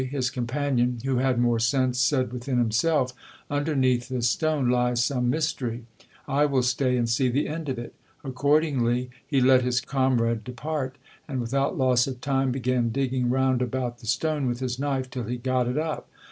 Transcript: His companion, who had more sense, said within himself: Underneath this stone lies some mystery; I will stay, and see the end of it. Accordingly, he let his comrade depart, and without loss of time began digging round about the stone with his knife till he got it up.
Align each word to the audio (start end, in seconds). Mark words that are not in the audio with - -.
His 0.03 0.31
companion, 0.31 0.97
who 1.05 1.17
had 1.17 1.37
more 1.37 1.59
sense, 1.59 1.99
said 1.99 2.33
within 2.33 2.57
himself: 2.57 3.13
Underneath 3.51 4.09
this 4.09 4.27
stone 4.29 4.67
lies 4.67 5.05
some 5.05 5.29
mystery; 5.29 5.83
I 6.27 6.45
will 6.47 6.63
stay, 6.63 6.97
and 6.97 7.07
see 7.07 7.29
the 7.29 7.47
end 7.47 7.69
of 7.69 7.77
it. 7.77 7.93
Accordingly, 8.23 9.11
he 9.23 9.39
let 9.41 9.61
his 9.61 9.79
comrade 9.79 10.43
depart, 10.43 10.95
and 11.27 11.39
without 11.39 11.77
loss 11.77 12.07
of 12.07 12.19
time 12.19 12.49
began 12.51 12.89
digging 12.89 13.29
round 13.29 13.61
about 13.61 13.99
the 13.99 14.07
stone 14.07 14.47
with 14.47 14.59
his 14.59 14.79
knife 14.79 15.07
till 15.07 15.25
he 15.25 15.37
got 15.37 15.67
it 15.67 15.77
up. 15.77 16.09